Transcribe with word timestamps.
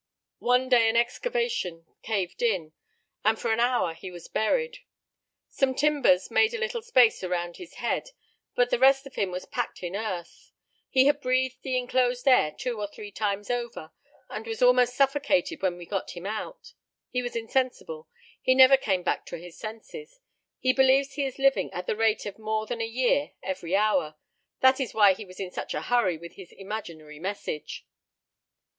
"One 0.39 0.67
day 0.67 0.89
an 0.89 0.95
excavation 0.95 1.85
caved 2.01 2.41
in, 2.41 2.71
and 3.23 3.39
for 3.39 3.53
an 3.53 3.59
hour 3.59 3.93
he 3.93 4.09
was 4.09 4.27
buried. 4.27 4.79
Some 5.49 5.75
timbers 5.75 6.31
made 6.31 6.55
a 6.55 6.59
little 6.59 6.81
space 6.81 7.23
around 7.23 7.57
his 7.57 7.75
head, 7.75 8.09
but 8.55 8.71
the 8.71 8.79
rest 8.79 9.05
of 9.05 9.13
him 9.13 9.29
was 9.29 9.45
packed 9.45 9.83
in 9.83 9.95
earth. 9.95 10.53
He 10.89 11.05
had 11.05 11.21
breathed 11.21 11.61
the 11.61 11.77
inclosed 11.77 12.27
air 12.27 12.51
two 12.51 12.79
or 12.81 12.87
three 12.87 13.11
times 13.11 13.51
over, 13.51 13.91
and 14.27 14.47
was 14.47 14.63
almost 14.63 14.95
suffocated 14.95 15.61
when 15.61 15.77
we 15.77 15.85
got 15.85 16.17
him 16.17 16.25
out. 16.25 16.73
He 17.11 17.21
was 17.21 17.35
insensible. 17.35 18.09
He 18.41 18.55
never 18.55 18.77
came 18.77 19.03
back 19.03 19.27
to 19.27 19.37
his 19.37 19.55
senses. 19.59 20.19
He 20.57 20.73
believes 20.73 21.13
he 21.13 21.27
is 21.27 21.37
living 21.37 21.71
at 21.73 21.85
the 21.85 21.95
rate 21.95 22.25
of 22.25 22.39
more 22.39 22.65
than 22.65 22.81
a 22.81 22.87
year 22.87 23.33
every 23.43 23.75
hour. 23.75 24.15
This 24.63 24.79
is 24.79 24.93
why 24.95 25.13
he 25.13 25.25
was 25.25 25.39
in 25.39 25.51
such 25.51 25.75
a 25.75 25.81
hurry 25.83 26.17
with 26.17 26.33
his 26.37 26.51
imaginary 26.53 27.19
message." 27.19 27.85